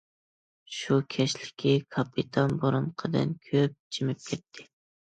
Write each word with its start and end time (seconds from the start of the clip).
شۇ 0.77 0.97
كەچلىكى 1.15 1.75
كاپىتان 1.97 2.57
بۇرۇنقىدىن 2.65 3.39
كۆپ 3.51 3.79
جىمىپ 3.99 4.31
كەتتى. 4.33 4.69